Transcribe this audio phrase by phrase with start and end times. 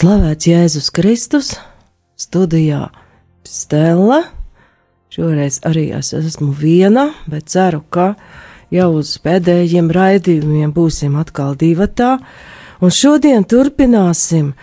[0.00, 1.48] Slavēts Jēzus Kristus,
[2.16, 2.86] studijā
[3.44, 4.22] Stela.
[5.12, 8.14] Šoreiz arī es esmu viena, bet ceru, ka
[8.72, 12.14] jau uz pēdējiem raidījumiem būsim atkal divatā.
[12.80, 14.54] Un šodien turpināsim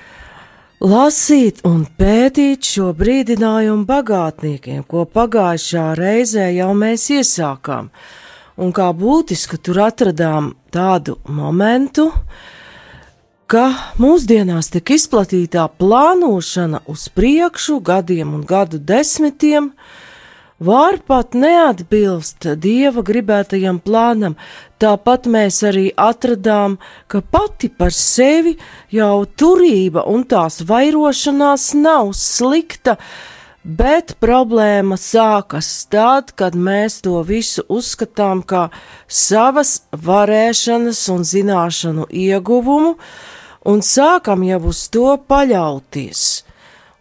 [0.82, 7.94] lasīt un pētīt šo brīdinājumu bagātniekiem, ko pagājušā reizē jau mēs iesākām.
[8.58, 12.10] Un kā būtiski tur atradām tādu momentu,
[13.48, 19.70] ka mūsdienās tik izplatītā plānošana uz priekšu gadiem un gadu desmitiem
[20.60, 24.36] var pat neatbilst dieva gribētajam plānam.
[24.84, 26.76] Tāpat mēs arī atradām,
[27.08, 28.58] ka pati par sevi
[28.92, 32.98] jau turība un tās vairošanās nav slikta,
[33.64, 38.68] bet problēma sākas tad, kad mēs to visu uzskatām kā
[39.08, 42.98] savas varēšanas un zināšanu ieguvumu,
[43.68, 46.26] un sākam jau uz to paļauties.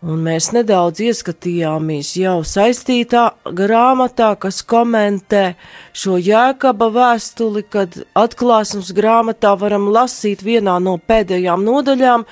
[0.07, 3.23] Un mēs nedaudz ieskatījāmies jau saistītā
[3.59, 5.57] grāmatā, kas komentē
[5.97, 12.27] šo jēkaba vēstuli, kad atklāsmes grāmatā varam lasīt vienā no pēdējām nodaļām,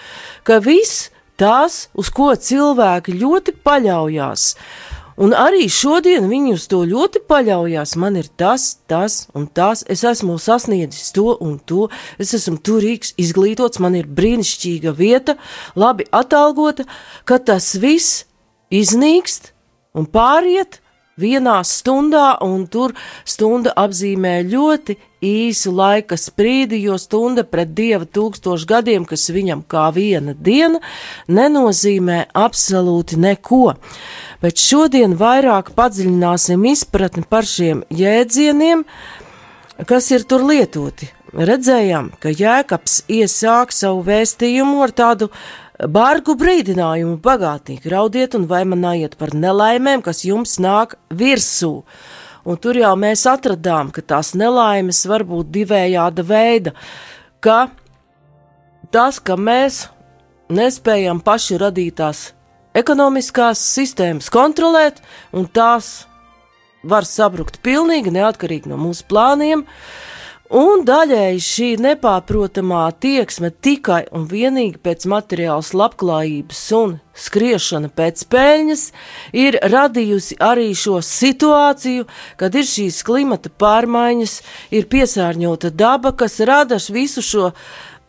[0.44, 1.08] ka viss
[1.40, 4.46] tās, uz ko cilvēki ļoti paļaujās,
[5.20, 7.94] Un arī šodien viņi uz to ļoti paļaujas.
[8.00, 9.84] Man ir tas, tas un tas.
[9.90, 11.88] Es esmu sasniedzis to un to.
[12.18, 15.36] Es esmu turīgs, izglītots, man ir brīnišķīga vieta,
[15.78, 16.88] labi atalgota,
[17.24, 18.24] ka tas viss
[18.74, 19.52] iznīkst
[19.94, 20.80] un pāriet
[21.20, 28.68] vienā stundā, un tur stunda apzīmē ļoti īsu laika sprīdi, jo stunda pret dieva tūkstošu
[28.68, 30.82] gadiem, kas viņam kā viena diena,
[31.28, 33.76] nenozīmē absolūti neko
[34.44, 38.84] bet šodien vairāk padziļināsim izpratni par šiem jēdzieniem,
[39.88, 41.08] kas ir tur lietoti.
[41.34, 45.30] Redzējām, ka Jēkabs iesāk savu vēstījumu ar tādu
[45.90, 51.72] bargu brīdinājumu bagātīgi raudiet un vaimanājiet par nelaimēm, kas jums nāk virsū.
[52.44, 56.76] Un tur jau mēs atradām, ka tās nelaimes var būt divējāda veida,
[57.40, 57.70] ka
[58.92, 59.86] tas, ka mēs
[60.52, 62.28] nespējam paši radītās
[62.74, 65.00] ekonomiskās sistēmas kontrolēt,
[65.32, 66.04] un tās
[66.84, 69.64] var sabrukt pilnīgi neatkarīgi no mūsu plāniem.
[70.54, 78.82] Un daļēji šī nepārprotamā tieksme tikai un vienīgi pēc materiālas labklājības un skriešana pēc peļņas
[79.40, 82.04] ir radījusi arī šo situāciju,
[82.36, 84.36] kad ir šīs klimata pārmaiņas,
[84.76, 87.50] ir piesārņota daba, kas rada visu šo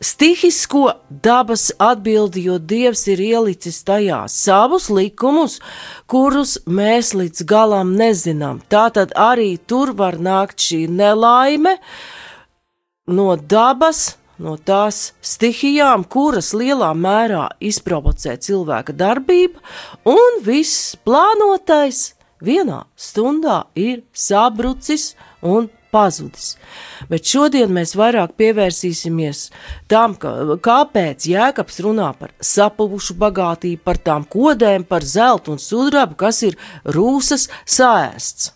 [0.02, 5.60] stihisko dabas atbildi, jo Dievs ir ielicis tajā savus likumus,
[6.08, 8.62] kurus mēs līdz galam nezinām.
[8.70, 11.78] Tātad arī tur var nākt šī nelaime
[13.08, 19.62] no dabas, no tās stihijām, kuras lielā mērā izprovocē cilvēka darbība,
[20.04, 26.56] un viss plānotais vienā stundā ir sabrucis un pazudis.
[27.10, 29.46] Bet šodien mēs vairāk pievērsīsimies
[29.92, 30.34] tam, ka,
[30.66, 36.60] kāpēc Jēkabs runā par sapuvušu bagātību, par tām kodēm, par zeltu un sudrabu, kas ir
[36.98, 38.52] rūsas sēsts.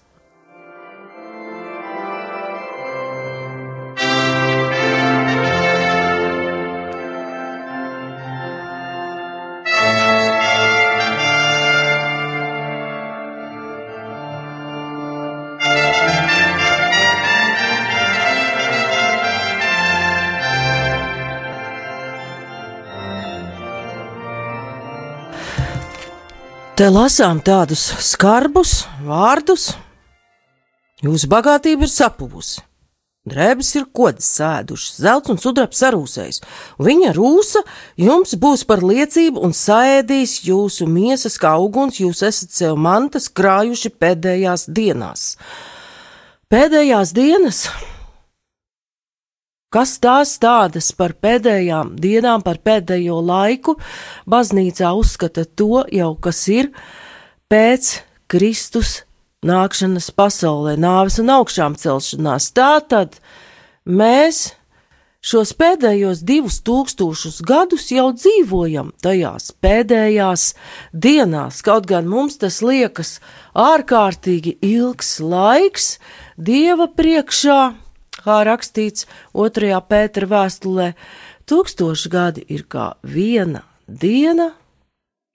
[26.80, 29.66] Te lasām tādus skarbus vārdus.
[31.04, 32.62] Jūsu bagātība ir sapuvusi.
[33.28, 36.40] Drēbes ir kodas sēdušas, zelts un sudrabs sarūsējis.
[36.80, 37.66] Viņa rūsa
[38.00, 43.92] jums būs par liecību un saēdīs jūsu miesas kā uguns, jūs esat sev mantas krājuši
[44.00, 45.34] pēdējās dienās.
[46.48, 47.66] Pēdējās dienas
[49.70, 53.76] Kas tās tādas par pēdējām dienām, par pēdējo laiku,
[54.26, 56.72] baznīcā uzskata to jau, kas ir
[57.54, 57.92] pēc
[58.34, 59.04] Kristus
[59.46, 62.48] nākšanas pasaulē, nāves un augšām celšanās.
[62.58, 63.20] Tā tad
[63.86, 64.56] mēs
[65.22, 70.48] šos pēdējos divus tūkstošus gadus jau dzīvojam tajās pēdējās
[70.98, 73.20] dienās, kaut gan mums tas liekas
[73.54, 75.92] ārkārtīgi ilgs laiks
[76.40, 77.60] Dieva priekšā,
[78.24, 80.94] kā rakstīts otrajā Pētera vēstulē,
[81.50, 84.54] tūkstoši gadi ir kā viena diena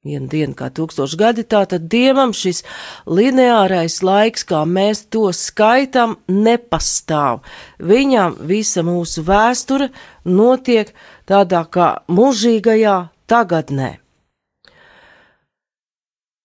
[0.05, 2.61] Viena diena kā tūkstoši gadi, tātad dievam šis
[3.09, 7.41] lineārais laiks, kā mēs to skaitām, nepastāv.
[7.81, 9.89] Viņam visa mūsu vēsture
[10.29, 10.93] notiek
[11.25, 12.99] tādā kā mūžīgajā
[13.33, 13.95] tagadnē.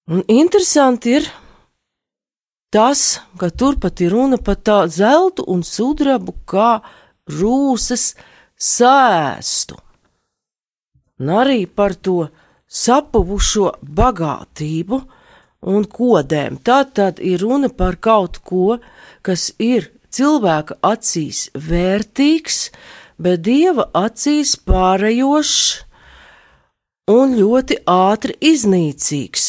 [0.08, 1.28] Un interesanti ir
[2.74, 6.80] tas, ka turpat ir runa par tā zeltu un sudrabu kā
[7.30, 8.14] rūsas
[8.60, 9.78] sēstu.
[11.20, 12.30] Un arī par to
[12.70, 15.02] sapuvušo bagātību
[15.74, 16.60] un kodēm.
[16.64, 18.78] Tad, tad ir runa par kaut ko,
[19.26, 22.70] kas ir cilvēka acīs vērtīgs,
[23.20, 25.60] bet dieva acīs pārējošs
[27.12, 29.48] un ļoti ātri iznīcīgs.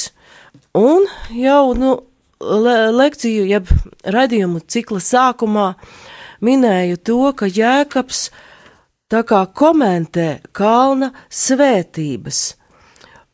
[0.81, 1.97] Un jau nu,
[2.41, 3.69] le lekciju, jeb
[4.05, 5.67] radījumu cikla sākumā
[6.45, 8.29] minēju to, ka Jēkabs
[9.11, 12.41] tā kā komentē kalna svētības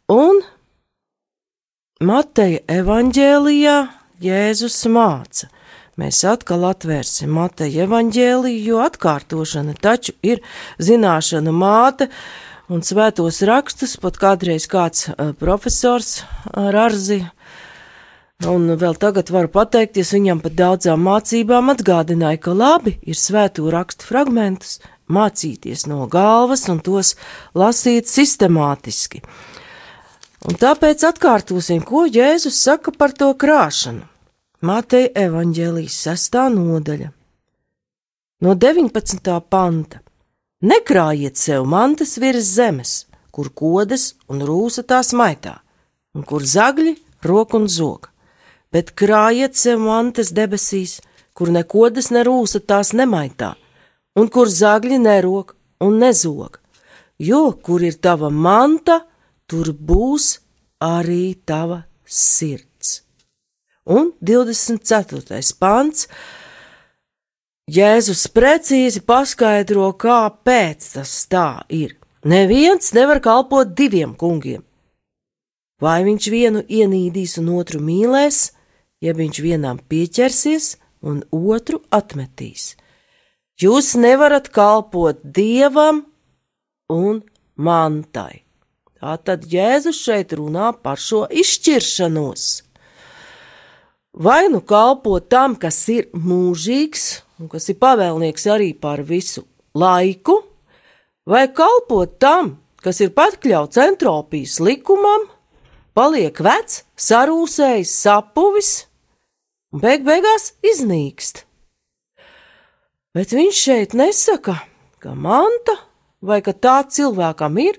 [0.06, 0.36] Un
[2.06, 3.76] Mateja evaņģēlijā
[4.22, 5.48] Jēzus māca.
[5.98, 10.44] Mēs atkal atvērsim Mateja evaņģēliju, jo atkārtošana taču ir
[10.78, 12.06] zināšana māte,
[12.70, 16.20] un svētos rakstus pat kādreiz kāds uh, profesors
[16.54, 17.24] ar arzi,
[18.44, 24.10] un vēl tagad varu pateikties viņam par daudzām mācībām atgādināja, ka labi ir svēto rakstu
[24.10, 24.78] fragmentus
[25.08, 27.14] mācīties no galvas un tos
[27.54, 29.22] lasīt sistemātiski.
[30.46, 34.04] Un tāpēc atkārtosim, ko Jēzus saka par to krāšanu.
[34.62, 37.10] Mateja evaņģēlijas sestā nodaļa.
[38.44, 39.32] No 19.
[39.50, 40.00] panta.
[40.66, 42.92] Nekrājiet sev mantas virs zemes,
[43.30, 45.58] kur kodas un rūsa tās maitā,
[46.16, 46.96] un kur zagļi
[47.26, 48.08] rok un zog,
[48.72, 51.00] bet krājiet sev mantas debesīs,
[51.36, 53.54] kur ne kodas ne rūsa tās nemaitā,
[54.16, 55.54] un kur zagļi nerok
[55.84, 56.60] un nezog,
[57.18, 59.02] jo kur ir tava manta,
[59.46, 60.38] tur būs
[60.82, 63.02] arī tava sirds.
[63.86, 65.54] Un 24.
[65.60, 66.08] pants.
[67.70, 71.96] Jēzus precīzi paskaidro, kāpēc tas tā ir.
[72.26, 74.62] Neviens nevar kalpot diviem kungiem.
[75.82, 78.55] Vai viņš vienu ienīdīs un otru mīlēs,
[79.00, 80.76] ja viņš vienam pieķersies
[81.06, 82.74] un otru atmetīs.
[83.60, 86.04] Jūs nevarat kalpot dievam
[86.92, 87.22] un
[87.56, 88.44] mantai.
[88.96, 92.44] Tātad Jēzus šeit runā par šo izšķiršanos.
[94.16, 97.04] Vai nu kalpot tam, kas ir mūžīgs
[97.40, 99.44] un kas ir pavēlnieks arī par visu
[99.76, 100.38] laiku,
[101.28, 105.28] vai kalpot tam, kas ir pakļauts entropijas likumam,
[105.96, 108.70] paliek vecs, sarūsējis, sapuvis
[109.72, 111.44] un beig beigās iznīkst.
[113.16, 114.58] Bet viņš šeit nesaka,
[115.00, 115.78] ka manta
[116.20, 117.78] vai ka tā cilvēkam ir,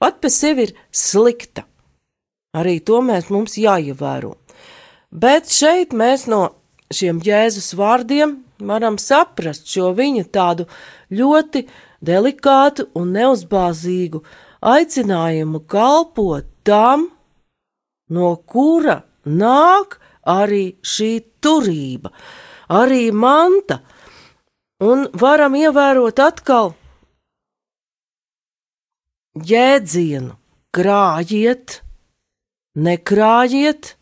[0.00, 1.66] pat pa sevi ir slikta.
[2.54, 4.36] Arī to mēs mums jāievēro.
[5.10, 6.54] Bet šeit mēs no
[6.94, 10.66] šiem Jēzus vārdiem varam saprast šo viņa tādu
[11.14, 11.64] ļoti
[12.04, 14.22] delikātu un neuzbāzīgu
[14.64, 17.10] aicinājumu kalpot tam,
[18.10, 21.12] no kura nāk arī šī
[21.44, 22.12] turība,
[22.68, 23.80] arī manta,
[24.84, 26.74] un varam ievērot atkal
[29.34, 30.36] jēdzienu
[30.74, 31.80] krājiet,
[32.74, 33.94] nekrājiet.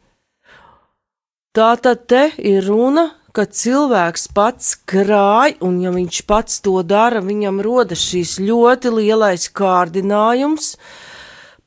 [1.52, 7.21] Tā tad te ir runa, ka cilvēks pats krāj, un ja viņš pats to dara,
[7.25, 10.76] viņam rodas šīs ļoti lielais kārdinājums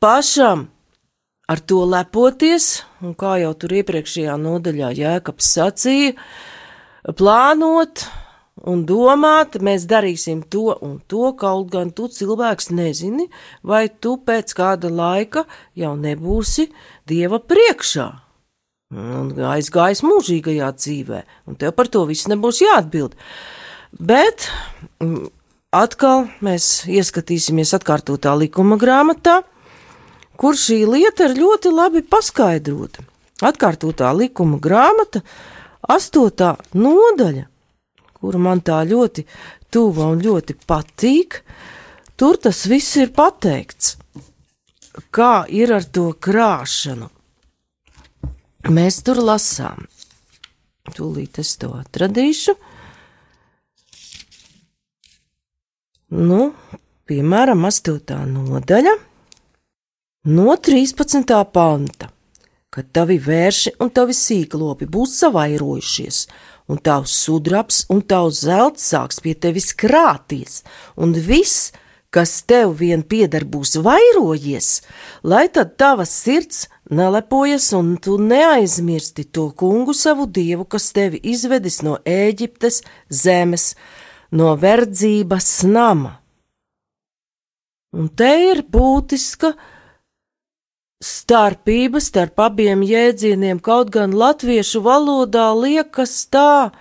[0.02, 0.68] pašam
[1.48, 6.14] ar to lepoties, un kā jau tur iepriekšējā nodaļā Jēkabs sacīja,
[7.18, 8.06] plānot,
[8.66, 13.30] un domāt, mēs darīsim to un to, kaut gan tu cilvēks nezini,
[13.64, 15.46] vai tu pēc kāda laika
[15.78, 16.70] jau nebūsi
[17.06, 18.10] Dieva priekšā.
[18.96, 23.18] Un aizgājis mūžīgajā dzīvē, un tev par to viss nebūs jāatbild.
[23.96, 24.48] Bet
[25.02, 25.28] mm,
[25.76, 29.42] atkal mēs ieskatīsimies atkārtotā likuma grāmatā,
[30.38, 33.04] kur šī lieta ir ļoti labi paskaidrota.
[33.46, 35.22] Atkārtotā likuma grāmata,
[35.92, 37.50] astotā nodaļa
[38.26, 39.26] kura man tā ļoti
[39.74, 41.42] tuva un ļoti patīk,
[42.18, 43.98] tur tas viss ir pateikts.
[45.14, 47.12] Kā ir ar to krāšanu?
[48.72, 49.86] Mēs tur lasām.
[50.96, 52.56] Tūlīt es to atradīšu.
[56.16, 56.40] Nu,
[57.10, 58.18] piemēram, 8.
[58.32, 58.94] nodaļa,
[60.26, 61.44] no 13.
[61.54, 62.08] panta,
[62.74, 66.22] kad tavi vērši un tavi sīklopi būs savairojušies,
[66.66, 70.64] un tavs sudrabs un tavs zelts sāks pie tevis krāties,
[70.98, 71.70] un viss,
[72.10, 74.82] kas tev vien pieder, būs vairojies,
[75.22, 81.84] lai tad tava sirds nelepojas un tu neaizmirsti to kungu savu dievu, kas tevi izvedis
[81.86, 82.82] no Ēģiptes
[83.14, 83.76] zemes,
[84.34, 86.18] no verdzības nama.
[87.94, 89.54] Un te ir būtiska
[91.04, 96.72] starpība starp abiem jēdzieniem, kaut gan latviešu valodā liekas tā,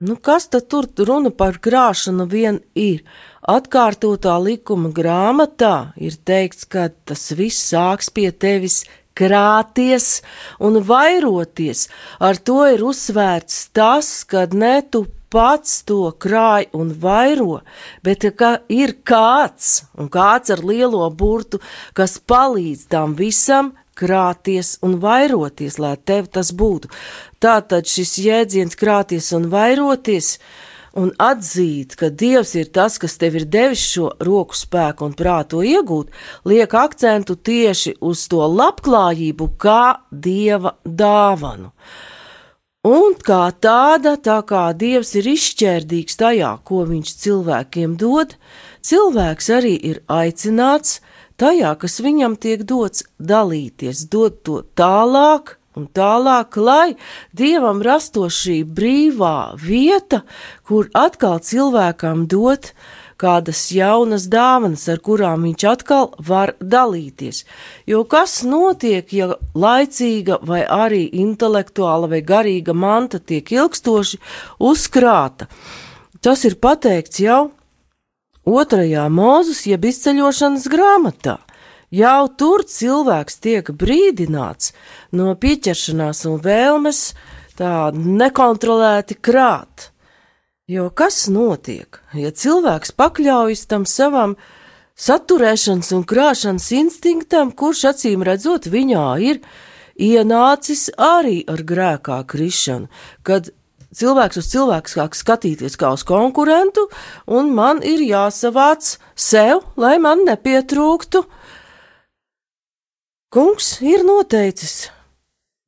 [0.00, 3.02] nu kas tad tur runa par krāšanu vien ir.
[3.40, 8.84] Atkārtotā likuma grāmatā ir teikts, ka tas viss sāks pie tevis
[9.16, 10.20] krāties
[10.60, 11.88] un vairoties.
[12.20, 17.60] Ar to ir uzsvērts tas, ka ne tu pats to krāj un vairo,
[18.02, 21.60] bet ka ir kāds, un kāds ar lielo burtu,
[21.94, 26.90] kas palīdz tam visam krāties un vairoties, lai tev tas būtu.
[27.42, 30.36] Tātad šis jēdziens krāties un vairoties
[30.98, 35.62] un atzīt, ka Dievs ir tas, kas tev ir devis šo roku spēku un prātu
[35.66, 36.10] iegūt,
[36.50, 41.70] liek akcentu tieši uz to labklājību kā Dieva dāvanu.
[42.80, 48.32] Un kā tāda, tā kā Dievs ir izšķērdīgs tajā, ko viņš cilvēkiem dod,
[48.80, 51.02] cilvēks arī ir aicināts
[51.36, 56.96] tajā, kas viņam tiek dots, dalīties, dot to tālāk un tālāk, lai
[57.36, 60.22] Dievam rastos šī brīvā vieta,
[60.64, 62.72] kur atkal cilvēkam dot
[63.20, 67.44] kādas jaunas dāvanas, ar kurām viņš atkal var dalīties.
[67.90, 74.20] Jo kas notiek, ja laicīga vai arī intelektuāla vai garīga manta tiek ilgstoši
[74.70, 75.50] uzkrāta?
[76.20, 77.50] Tas ir pateikts jau
[78.48, 81.38] otrajā mūzes, jeb izceļošanas grāmatā.
[81.90, 84.70] Jau tur cilvēks tiek brīdināts
[85.18, 87.00] no pieķeršanās un vēlmes
[87.58, 89.90] tā nekontrolēti krāt.
[90.70, 94.36] Jo kas notiek, ja cilvēks pakļaujas tam savam
[94.94, 99.40] saturēšanas un krāšanas instinktam, kurš acīm redzot viņā ir
[99.98, 102.86] ienācis arī ar grēkā krišanu,
[103.26, 103.50] kad
[103.90, 106.86] cilvēks uz cilvēku sāk skatīties kā uz konkurentu,
[107.26, 111.26] un man ir jāsavāc sev, lai man nepietrūktu.
[113.34, 114.92] Kungs ir noteicis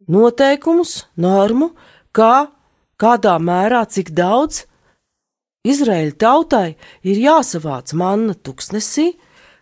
[0.07, 1.73] noteikumus, normu,
[2.15, 2.53] kā,
[2.95, 4.69] kādā mērā, cik daudz
[5.63, 6.69] Izraēļa tautai
[7.07, 9.13] ir jāsavāc manna tuksnesī,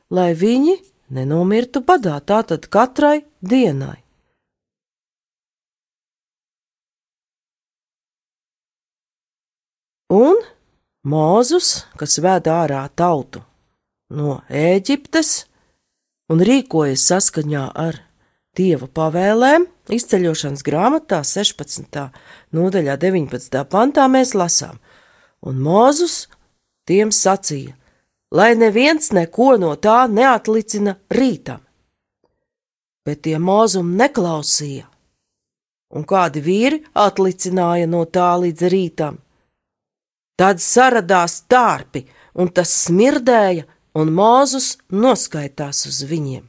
[0.09, 0.79] lai viņi
[1.13, 3.99] nenomirtu badā, tātad katrai dienai.
[10.11, 10.41] Un
[11.07, 13.45] Mūzus, kas ved ārā tautu
[14.13, 15.31] no Ēģiptes
[16.33, 18.01] un rīkojas saskaņā ar
[18.57, 22.09] dieva pavēlēm, izceļošanas grāmatā 16.
[22.57, 23.65] nodaļā 19.
[23.69, 24.81] pantā mēs lasām–
[25.47, 26.27] un Mozus
[26.89, 27.75] tiem sacīja,
[28.35, 31.63] lai neviens neko no tā neatlicina rītam.
[33.07, 34.87] Bet tie mūzumi neklausīja,
[35.97, 39.19] un kādi vīri atlicināja no tā līdz rītam.
[40.41, 42.05] Tad saradās tārpi,
[42.41, 43.67] un tas smirdēja,
[43.99, 46.47] un Mūzus noskaitās uz viņiem.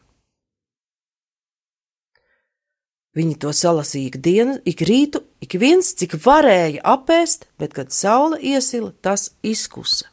[3.17, 8.93] Viņi to salasīja ikdienu, ik rītu, ik viens, cik varēja apēst, bet, kad saule iesila,
[9.01, 10.11] tas izkusa.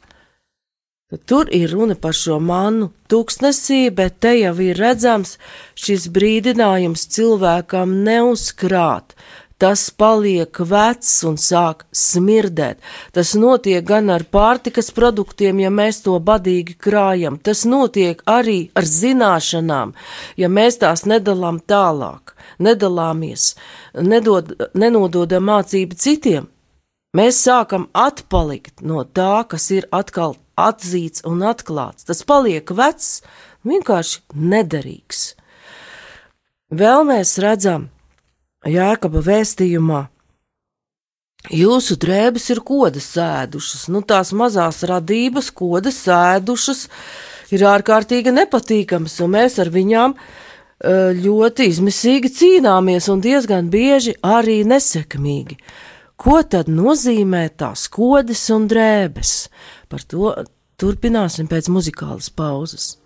[1.25, 5.38] Tur ir runa par šo mannu tūkstnesī, bet te jau ir redzams
[5.73, 9.14] šis brīdinājums cilvēkam neuzkrāt,
[9.56, 12.85] tas paliek vecs un sāk smirdēt.
[13.16, 18.85] Tas notiek gan ar pārtikas produktiem, ja mēs to badīgi krājam, tas notiek arī ar
[18.85, 19.97] zināšanām,
[20.37, 23.54] ja mēs tās nedalām tālāk, nedalāmies,
[23.94, 26.48] nedod, nenododam mācību citiem.
[27.16, 32.04] Mēs sākam atpalikt no tā, kas ir atkal atzīts un atklāts.
[32.04, 33.22] Tas paliek vecs,
[33.66, 35.32] vienkārši nederīgs.
[36.68, 37.88] Vēl mēs redzam,
[38.66, 40.02] Jēkaba vēstījumā.
[41.54, 46.88] Jūsu drēbes ir kodas sēdušas, nu tās mazās radības, kodas sēdušas,
[47.54, 50.16] ir ārkārtīgi nepatīkamas, un mēs ar viņām
[50.85, 55.58] ļoti izmisīgi cīnāmies un diezgan bieži arī nesekmīgi.
[56.18, 59.49] Ko tad nozīmē tās kodas un drēbes?
[59.88, 60.35] Par to
[60.78, 62.97] turpināsim pēc muzikālas pauzes.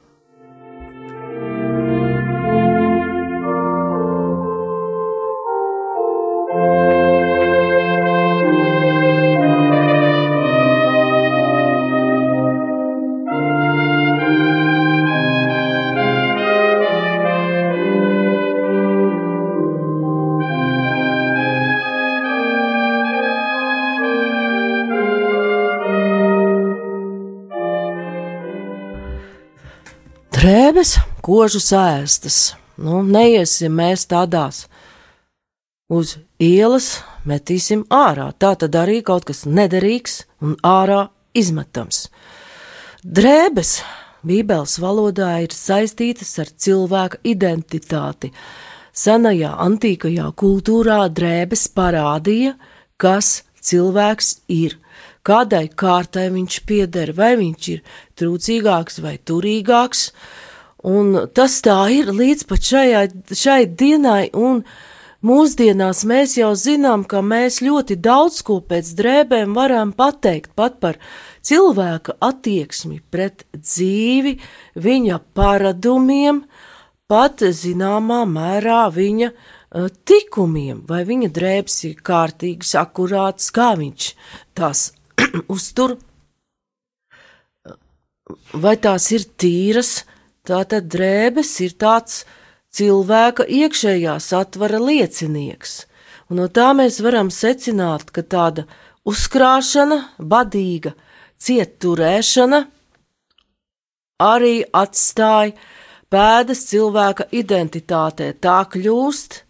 [31.22, 32.54] Kožu sēstas.
[32.82, 34.66] Nu, neiesim mēs tādās
[35.92, 38.30] uz ielas, metīsim ārā.
[38.32, 42.06] Tā tad arī kaut kas nederīgs un ārā izmetams.
[43.02, 43.80] Drēbes
[44.22, 48.30] Bībeles valodā ir saistītas ar cilvēka identitāti.
[48.94, 52.52] Senajā antīkajā kultūrā drēbes parādīja,
[53.02, 54.76] kas cilvēks ir,
[55.26, 57.82] kādai kārtai viņš pieder, vai viņš ir
[58.20, 60.04] trūcīgāks vai turīgāks.
[60.88, 63.04] Un tas tā ir līdz pat šajā,
[63.38, 64.64] šai dienai, un
[65.22, 70.98] Mūsdienās mēs jau zinām, ka mēs ļoti daudz ko pēc drēbēm varam pateikt pat par
[71.46, 74.32] cilvēka attieksmi pret dzīvi,
[74.82, 76.42] viņa paradumiem,
[77.06, 84.08] pat zināmā mērā viņa uh, tikumiem, vai viņa drēbes ir kārtīgas, akurātas, kā viņš
[84.58, 84.88] tās
[85.54, 86.00] uztur,
[88.58, 90.00] vai tās ir tīras,
[90.48, 92.22] tātad drēbes ir tāds
[92.72, 95.74] cilvēka iekšējā satvara liecinieks,
[96.30, 98.66] un no tā mēs varam secināt, ka tāda
[99.08, 100.94] uzkrāšana, badīga
[101.42, 102.64] cieturēšana
[104.22, 105.56] arī atstāja
[106.12, 109.42] pēdas cilvēka identitātē, tā kļūst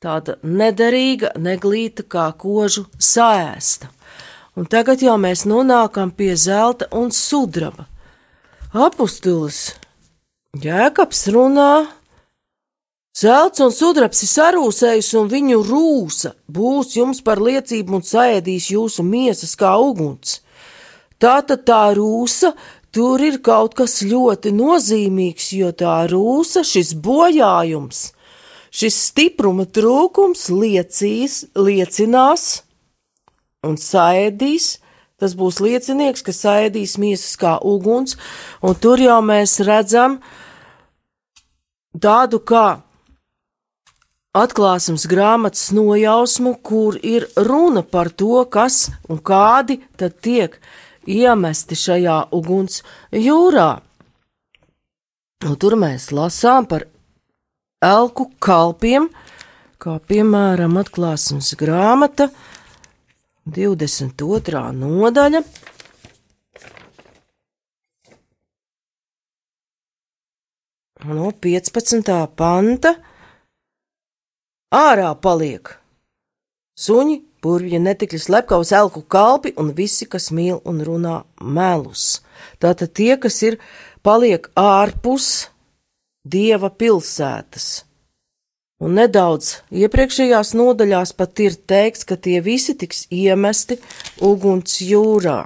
[0.00, 3.90] tāda nederīga, neglīta kā kožu sēsta.
[4.58, 7.86] Un tagad jau mēs nonākam pie zelta un sudraba.
[8.74, 9.70] Apustulis
[10.58, 11.86] Jēkabs runā
[13.14, 19.04] Zelts un sudrabs ir sarūsējis, un viņu rūsa būs jums par liecību un sēdīs jūsu
[19.06, 20.40] miesas kā uguns.
[21.22, 22.50] Tātad tā rūsa
[22.90, 28.08] tur ir kaut kas ļoti nozīmīgs, jo tā rūsa, šis bojājums,
[28.74, 32.64] šis stipruma trūkums liecīs, liecinās
[33.62, 34.80] un sēdīs.
[35.20, 38.16] Tas būs liecinieks, kas sēdīs miesas kā uguns,
[38.64, 40.18] un tur jau mēs redzam
[41.92, 42.80] tādu kā
[44.36, 50.56] atklāsmes grāmatas nojausmu, kur ir runa par to, kas un kādi tad tiek
[51.04, 52.80] iemesti šajā uguns
[53.12, 53.80] jūrā.
[55.44, 56.84] Un tur mēs lasām par
[57.80, 59.08] elku kalpiem,
[59.80, 62.28] kā piemēram atklāsmes grāmata
[63.50, 64.62] 22.
[64.78, 65.42] nodaļa.
[71.10, 72.12] No 15.
[72.36, 72.94] panta
[74.70, 75.72] Ārā paliek
[76.78, 82.20] suņi, burvji, netikļi, slepkavas, elku kalpi un visi, kas mīl un runā melus.
[82.62, 83.58] Tātad tie, kas ir,
[84.06, 85.48] paliek ārpus
[86.22, 87.89] dieva pilsētas.
[88.80, 93.76] Un nedaudz iepriekšējās nodaļās pat ir teikts, ka tie visi tiks iemesti
[94.24, 95.42] uguns jūrā.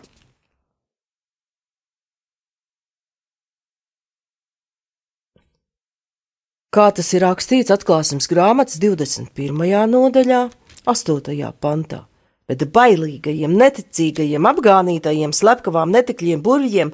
[6.75, 9.55] kā tas ir rakstīts atklāsmes grāmatas 21.
[9.93, 10.41] nodaļā,
[10.91, 11.53] 8.
[11.63, 12.01] pantā.
[12.45, 16.91] Bet bailīgajiem, neticīgajiem, apgānītajiem, slepkavām, netikļiem, burvjiem,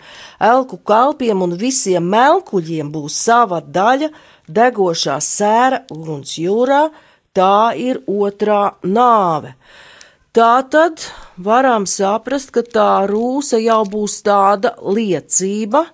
[0.47, 4.13] elku kalpiem un visiem melkuļiem būs sava daļa
[4.47, 6.85] degošā sēra uguns jūrā,
[7.35, 9.57] tā ir otrā nāve.
[10.31, 11.03] Tā tad
[11.43, 15.89] varam saprast, ka tā rūsa jau būs tāda liecība,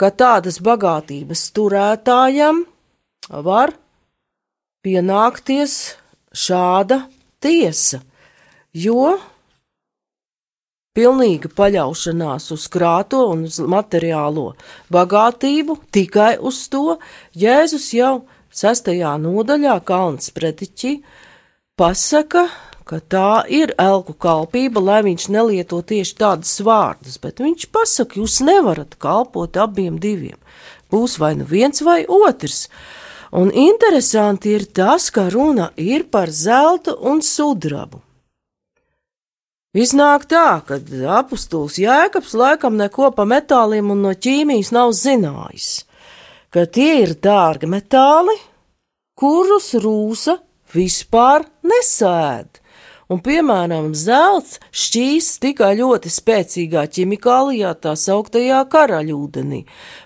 [0.00, 2.64] ka tādas bagātības turētājam
[3.28, 3.74] var
[4.84, 5.76] pienākties
[6.32, 7.02] šāda
[7.44, 8.00] tiesa,
[8.74, 9.14] jo
[10.94, 14.52] pilnīga paļaušanās uz krāto un uz materiālo
[14.94, 16.98] bagātību, tikai uz to
[17.34, 18.14] Jēzus jau
[18.54, 21.00] sestajā nodaļā Kalns pretiķi
[21.78, 22.46] pasaka,
[22.86, 28.38] ka tā ir elku kalpība, lai viņš nelieto tieši tādas vārdas, bet viņš pasaka, jūs
[28.44, 30.38] nevarat kalpot abiem diviem.
[30.92, 32.68] Būs vai nu viens vai otrs.
[33.34, 38.03] Un interesanti ir tas, ka runa ir par zeltu un sudrabu.
[39.74, 40.78] Iznāk tā, ka
[41.18, 45.70] apustulis Jēkabs laikam neko pa metāliem un no ķīmijas nav zinājis,
[46.54, 48.36] ka tie ir dārgi metāli,
[49.18, 50.38] kurus rūsa
[50.74, 52.60] vispār nesēd
[53.10, 59.64] un, piemēram, zelts šķīsts tikai ļoti spēcīgā ķimikālijā, tā sauktajā karaļūdenī,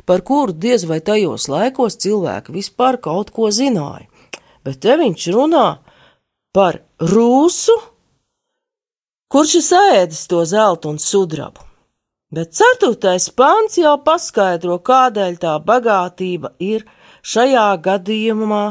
[0.09, 4.09] par kuru diez vai tajos laikos cilvēki vispār kaut ko zināja.
[4.67, 5.69] Bet te viņš runā
[6.55, 7.77] par rūsu,
[9.33, 11.65] kurš ir sēdis to zeltu un sudrabu.
[12.33, 16.85] Bet ceturtais pants jau paskaidro, kādēļ tā bagātība ir
[17.25, 18.65] šajā gadījumā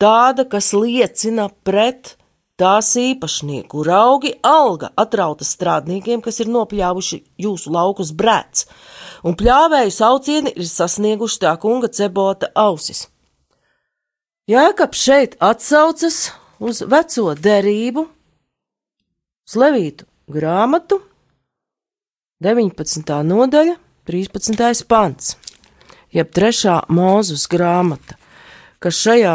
[0.00, 2.16] tāda, kas liecina pret
[2.60, 8.66] tās īpašnieku raugi alga atrauta strādniekiem, kas ir nopļāvuši jūsu laukus brēc,
[9.24, 13.08] un pļāvēju saucieni ir sasnieguši tā kunga cebota ausis.
[14.44, 18.04] Jēkabs šeit atsaucas uz veco derību,
[19.44, 21.02] Slavītu grāmatu,
[22.40, 23.10] 19.
[23.28, 23.74] nodaļa,
[24.08, 24.86] 13.
[24.88, 25.34] pants,
[26.16, 26.78] jeb 3.
[26.88, 28.16] mūzus grāmata,
[28.80, 29.34] kas šajā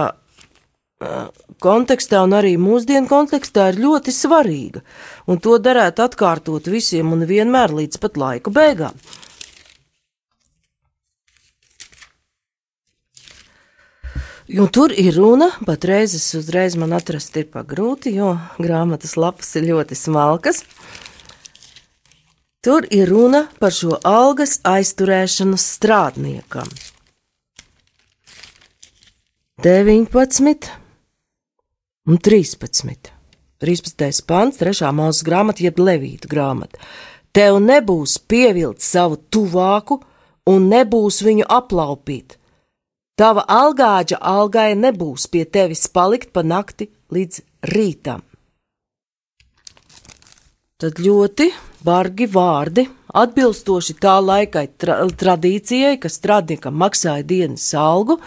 [1.62, 4.82] kontekstā un arī mūsdienu kontekstā ir ļoti svarīga,
[5.30, 8.98] un to darētu atkārtot visiem un vienmēr līdz pat laika beigām.
[14.49, 19.51] Jo tur ir runa, patreiz es uzreiz man atrast ir pa grūti, jo grāmatas lapas
[19.59, 20.63] ir ļoti smalkas.
[22.65, 26.65] Tur ir runa par šo algas aizturēšanu strādniekam.
[29.62, 30.71] 19
[32.09, 33.13] un 13.
[33.62, 34.25] 13.
[34.25, 34.89] pants, 3.
[34.97, 36.81] mūzes grāmata, jeb Levīta grāmata.
[37.38, 40.01] Tev nebūs pievilkt savu tuvāku
[40.49, 42.38] un nebūs viņu aplaupīt.
[43.19, 47.41] Tava algāģa algai nebūs pie tevis palikt pa nakti līdz
[47.73, 48.23] rītam.
[50.79, 51.49] Tad ļoti
[51.84, 52.86] bargi vārdi,
[53.19, 58.21] atbilstoši tā laikai tra tradīcijai, ka strādniekam maksāja dienas algu,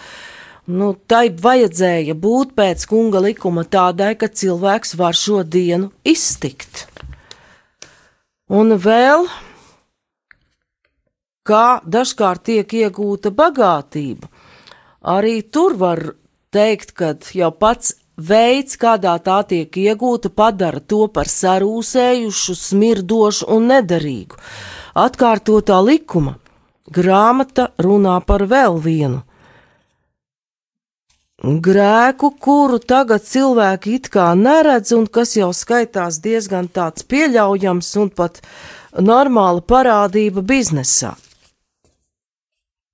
[0.70, 6.86] Nu, tai vajadzēja būt pēc kunga likuma tādai, ka cilvēks var šo dienu iztikt.
[8.46, 9.26] Un vēl,
[11.42, 14.30] kā dažkārt tiek iegūta bagātība,
[15.02, 16.14] arī tur var
[16.52, 23.68] teikt, ka jau pats veids, kādā tā tiek iegūta, padara to par sarūsējušu, smirdošu un
[23.72, 24.38] nederīgu.
[24.94, 26.36] Atkārtotā likuma
[26.92, 29.22] grāmata runā par vēl vienu
[31.42, 38.10] grēku, kuru tagad cilvēki it kā neredz, un kas jau skaitās diezgan tāds pieļaujams un
[38.14, 38.40] pat
[38.94, 41.16] normāla parādība biznesā.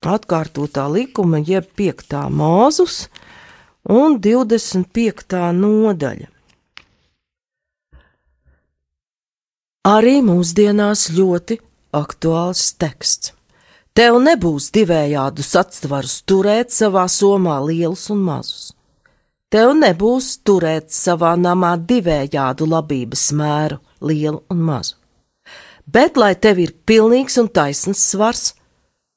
[0.06, 3.08] Atkārtotā likuma, jeb piektā mūzus
[3.82, 5.40] un 25.
[5.58, 6.28] nodaļa.
[9.88, 11.58] Arī mūsdienās ļoti
[11.98, 13.32] aktuāls teksts.
[13.98, 18.68] Tev nebūs divējādus atsvarus turēt savā somā lielus un mazus.
[19.50, 24.94] Tev nebūs turēt savā namā divējādu labības mēru, lielu un mazu.
[25.88, 28.52] Bet lai tev ir pilnīgs un taisns svars,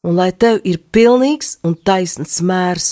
[0.07, 2.89] un lai tev ir pilnīgs un taisns mērs,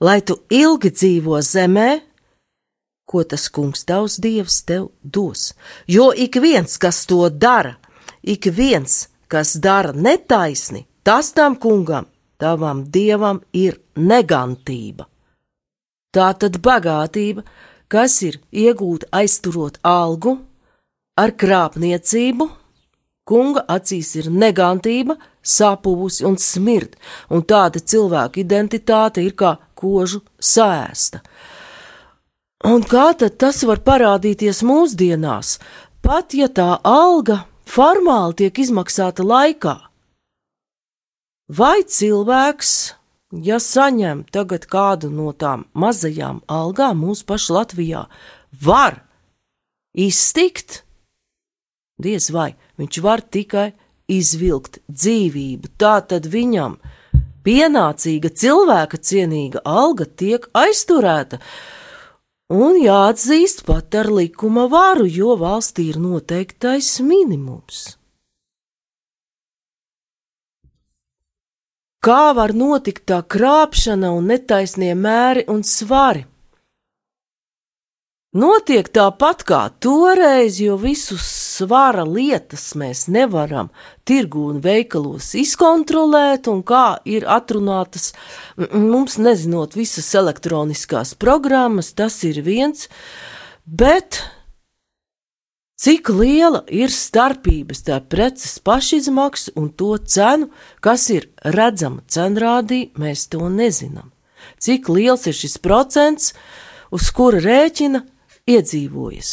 [0.00, 1.90] lai tu ilgi dzīvo zemē,
[3.06, 5.52] ko tas kungs tavs dievs tev dos.
[5.86, 7.76] Jo ik viens, kas to dara,
[8.22, 12.06] ik viens, kas dara netaisni, Tas tam kungam,
[12.38, 15.08] tavam dievam, ir negantība.
[16.14, 17.42] Tā tad bagātība,
[17.90, 20.36] kas ir iegūta aizturot algu,
[21.18, 22.46] ar krāpniecību,
[23.26, 26.96] kunga acīs ir negantība, sapuvusi un smird,
[27.30, 31.22] un tāda cilvēka identitāte ir kā kožu sēsta.
[32.64, 35.56] Un kā tad tas var parādīties mūsdienās,
[36.02, 39.74] pat ja tā alga formāli tiek izmaksāta laikā?
[41.52, 42.70] Vai cilvēks,
[43.42, 48.06] ja saņem tagad kādu no tām mazajām algām mūsu pašu Latvijā,
[48.62, 49.02] var
[49.92, 50.84] iztikt?
[51.98, 53.72] Diez vai viņš var tikai
[54.18, 56.78] izvilkt dzīvību, tā tad viņam
[57.46, 61.40] pienācīga cilvēka cienīga alga tiek aizturēta.
[62.52, 67.96] Un jāatzīst pat ar likuma varu, jo valstī ir noteiktais minimums.
[72.02, 76.26] Kā var notikt tā krāpšana un netaisnie mēri un svari?
[78.32, 83.66] Notiek tāpat kā toreiz, jo visus svara lietas mēs nevaram
[84.08, 88.14] tirgu un veikalos izkontrolēt, un kā ir atrunātas,
[88.72, 92.88] mums nezinot visas elektroniskās programmas, tas ir viens,
[93.66, 94.22] bet
[95.82, 100.46] Cik liela ir starpība starp preces pašizmaksu un to cenu,
[100.80, 104.12] kas ir redzama cenrādī, mēs to nezinām.
[104.62, 106.36] Cik liels ir šis procents,
[106.94, 108.04] uz kura rēķina
[108.50, 109.32] iedzīvojas?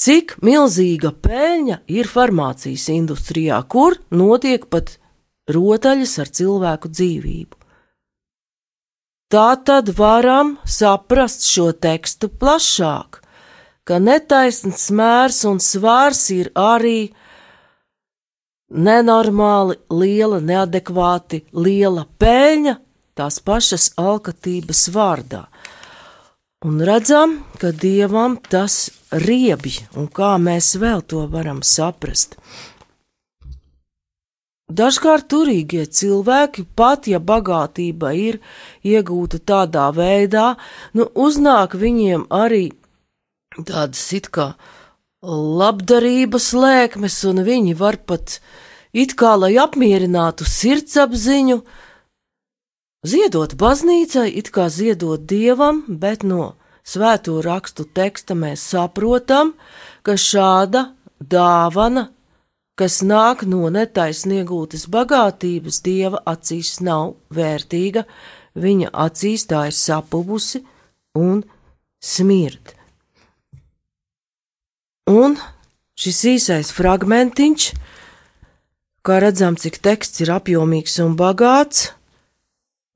[0.00, 4.96] Cik milzīga peļņa ir farmācijas industrijā, kur notiek pat
[5.52, 7.56] rotaļas ar cilvēku dzīvību?
[9.30, 13.20] Tā tad varam saprast šo tekstu plašāk
[13.90, 17.10] ka netaisns mērs un svārs ir arī
[18.70, 22.76] nenormāli liela, neadekvāti liela peļņa
[23.18, 25.42] tās pašas alkatības vārdā.
[26.60, 32.36] Un redzam, ka dievam tas riebj, un kā mēs vēl to varam saprast.
[34.68, 38.42] Dažkārt turīgie cilvēki, pat ja bagātība ir
[38.84, 40.58] iegūta tādā veidā,
[40.92, 42.66] nu uznāk viņiem arī
[43.56, 44.52] tādas it kā
[45.24, 48.36] labdarības lēkmes, un viņi var pat
[48.92, 51.62] it kā, lai apmierinātu sirdsapziņu,
[53.06, 59.54] ziedot baznīcai, it kā ziedot dievam, bet no svēto rakstu teksta mēs saprotam,
[60.02, 62.08] ka šāda dāvana
[62.80, 68.06] kas nāk no netaisniegūtas bagātības, dieva acīs nav vērtīga,
[68.56, 70.62] viņa acīs tā ir sapubusi
[71.20, 71.42] un
[72.00, 72.72] smird.
[75.12, 75.36] Un
[76.00, 77.68] šis īsais fragmentiņš,
[79.04, 81.90] kā redzam, cik teksts ir apjomīgs un bagāts,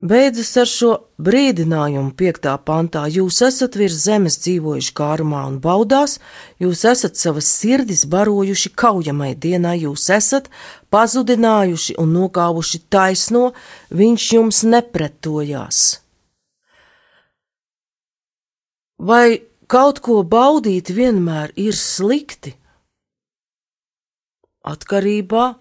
[0.05, 0.89] Beidzas ar šo
[1.25, 6.19] brīdinājumu piektā pantā: Jūs esat virs zemes dzīvojuši kārumā un baudās,
[6.61, 10.51] jūs esat savas sirdis barojuši kaujamai dienai, jūs esat
[10.93, 13.47] pazudinājuši un nokāvuši taisno,
[13.89, 15.81] viņš jums nepretojās.
[19.01, 22.53] Vai kaut ko baudīt vienmēr ir slikti?
[24.65, 25.53] Atkarībā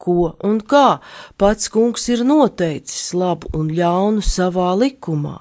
[0.00, 1.00] ko un kā
[1.40, 5.38] pats kungs ir noteicis labu un ļaunu savā likumā.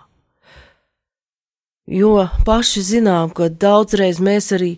[1.89, 4.75] Jo paši zinām, ka daudzreiz mēs arī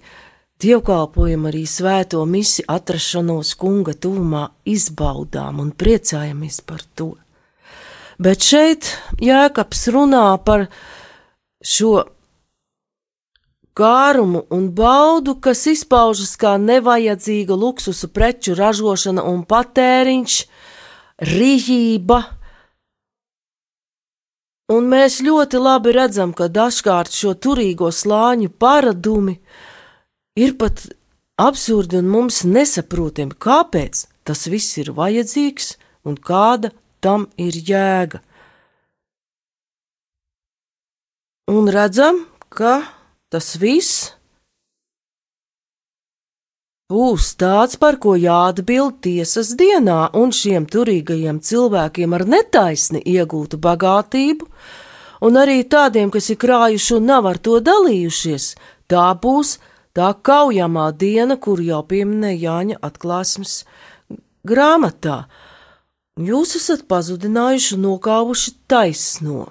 [0.64, 7.12] dievkalpojam arī svēto misi atrašanos kunga tuvumā izbaudām un priecājamies par to.
[8.22, 10.68] Bet šeit Jēkabs runā par
[11.66, 12.06] šo
[13.78, 20.38] kārumu un baudu, kas izpaužas kā nevajadzīga luksusu preču ražošana un patēriņš,
[21.32, 22.22] rīcība.
[24.72, 29.36] Un mēs ļoti labi redzam, ka dažkārt šo turīgo slāņu paradumi
[30.40, 30.86] ir pat
[31.42, 35.76] absurdi un mums nesaprotami, kāpēc tas viss ir vajadzīgs
[36.08, 36.72] un kāda
[37.04, 38.22] tam ir jēga.
[41.52, 43.01] Un redzam, ka
[43.32, 44.10] Tas viss
[46.92, 54.50] būs tāds, par ko jāatbild tiesas dienā, un šiem turīgajiem cilvēkiem ar netaisni iegūtu bagātību,
[55.24, 58.50] un arī tādiem, kas ir krājuši un nav ar to dalījušies,
[58.92, 59.56] tā būs
[59.96, 63.56] tā kaujamā diena, kuru jau pieminēja Jāņa atklāsmes
[64.44, 65.24] grāmatā.
[66.20, 69.48] Jūs esat pazudinājuši un nokāvuši taisno.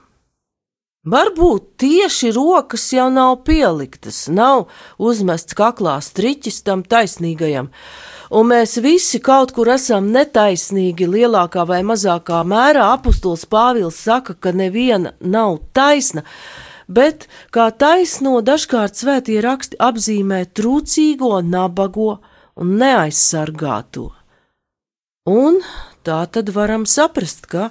[1.00, 4.66] Varbūt tieši rokas jau nav pieliktas, nav
[5.00, 7.70] uzmests kaklā striķis tam taisnīgajam,
[8.36, 12.90] un mēs visi kaut kur esam netaisnīgi lielākā vai mazākā mērā.
[12.92, 16.26] Apostols Pāvils saka, ka neviena nav taisna,
[16.84, 22.18] bet kā taisno dažkārt svētie raksti apzīmē trūcīgo, nabago
[22.60, 24.10] un neaizsargāto.
[25.24, 25.62] Un
[26.04, 27.70] tā tad varam saprast, ka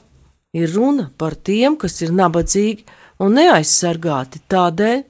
[0.49, 5.03] ir runa par tiem, kas ir nabadzīgi un neaizsargāti tādēļ,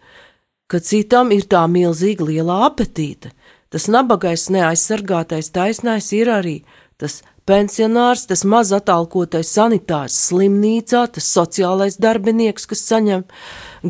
[0.70, 3.32] ka citam ir tā milzīga liela apetīte.
[3.70, 6.58] Tas nabagais, neaizsargātais taisnais ir arī
[7.00, 13.24] tas pensionārs, tas maz atalkotais sanitārs slimnīcā, tas sociālais darbinieks, kas saņem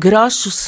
[0.04, 0.60] grašus.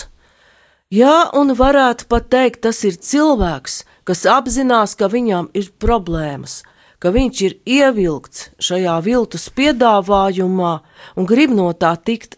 [0.92, 6.60] Jā, un varētu pat teikt, tas ir cilvēks, kas apzinās, ka viņam ir problēmas,
[7.00, 10.74] ka viņš ir ievilkts šajā viltus piedāvājumā
[11.16, 12.36] un grib no tā tikt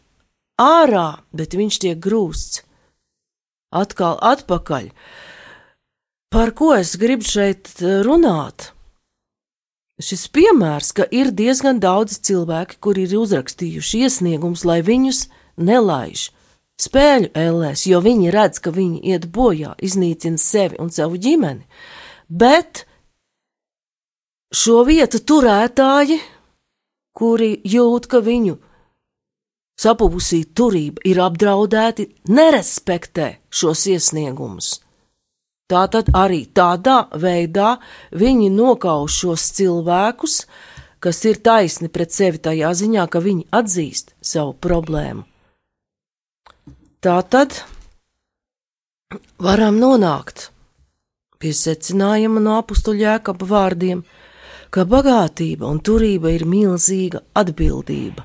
[0.60, 2.62] ārā, bet viņš tiek grūsts.
[3.74, 4.92] Atkal atpakaļ.
[6.30, 8.70] Par ko es gribu šeit eh, runāt?
[10.02, 15.28] Šis piemērs, ka ir diezgan daudz cilvēki, kuri ir uzrakstījuši iesniegumus, lai viņus
[15.62, 16.32] nelaiž
[16.82, 21.62] spēļu ellēs, jo viņi redz, ka viņi iet bojā, iznīcina sevi un savu ģimeni.
[22.26, 22.84] Bet
[24.54, 26.18] šo vietu turētāji,
[27.14, 28.58] kuri jūt, ka viņu
[29.80, 34.78] sapūsī turība ir apdraudēti, nerespektē šos iesniegumus.
[35.70, 37.78] Tātad arī tādā veidā
[38.12, 40.34] viņi nokauš šos cilvēkus,
[41.00, 45.24] kas ir taisni pret sevi tajā ziņā, ka viņi atzīst savu problēmu.
[47.04, 47.56] Tātad
[49.40, 50.50] varam nonākt
[51.40, 54.04] pie secinājuma no apstuļēkapa vārdiem,
[54.72, 58.24] ka bagātība un turība ir milzīga atbildība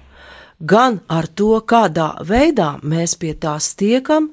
[0.60, 4.32] gan ar to, kādā veidā mēs pie tās tiekam,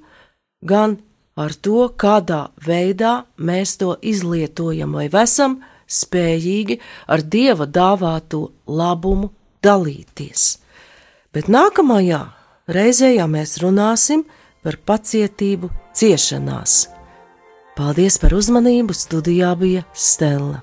[0.62, 0.98] gan
[1.36, 9.30] ar to, kādā veidā mēs to izlietojam, vai esam spējīgi ar dieva dāvāto labumu
[9.62, 10.58] dalīties.
[11.32, 12.22] Bet nākamajā
[12.66, 14.24] reizē, ja mēs runāsim
[14.64, 16.86] par pacietību ciešanās.
[17.76, 18.96] Paldies par uzmanību!
[18.96, 20.62] Studijā bija Stela.